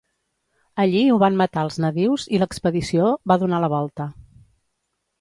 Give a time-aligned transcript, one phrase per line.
[0.83, 4.13] Allí ho van matar els nadius i l'expedició va donar la volta.